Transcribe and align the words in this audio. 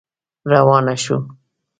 روانه 0.51 0.95
شوه. 1.03 1.17